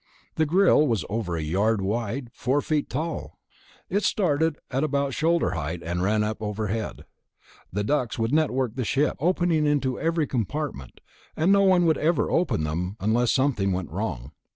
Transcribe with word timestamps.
The 0.33 0.47
grill 0.47 0.87
was 0.87 1.05
over 1.11 1.37
a 1.37 1.43
yard 1.43 1.79
wide, 1.79 2.31
four 2.33 2.59
feet 2.61 2.89
tall. 2.89 3.37
It 3.87 4.01
started 4.03 4.57
about 4.71 5.13
shoulder 5.13 5.51
height 5.51 5.83
and 5.83 6.01
ran 6.01 6.23
up 6.23 6.39
to 6.39 6.39
the 6.39 6.45
overhead. 6.47 7.05
The 7.71 7.83
ducts 7.83 8.17
would 8.17 8.33
network 8.33 8.75
the 8.75 8.83
ship, 8.83 9.15
opening 9.19 9.67
into 9.67 9.99
every 9.99 10.25
compartment, 10.25 11.01
and 11.37 11.51
no 11.51 11.61
one 11.61 11.85
would 11.85 11.99
ever 11.99 12.31
open 12.31 12.63
them 12.63 12.97
unless 12.99 13.31
something 13.31 13.73
went 13.73 13.91
wrong. 13.91 14.31